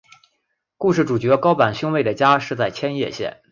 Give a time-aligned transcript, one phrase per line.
[0.77, 3.39] 故事主角高坂兄妹的家是在千叶县。